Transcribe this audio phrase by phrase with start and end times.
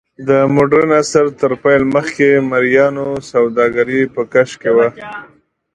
[0.27, 4.87] د موډرن عصر تر پیل مخکې مریانو سوداګري په کش کې وه.